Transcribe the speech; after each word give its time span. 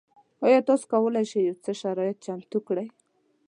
ایا 0.45 0.59
تاسو 0.67 0.85
کولی 0.91 1.23
شئ 1.31 1.41
یو 1.47 1.55
څه 1.63 1.71
شرایط 1.81 2.17
چمتو 2.25 2.59
کړئ؟ 2.67 2.87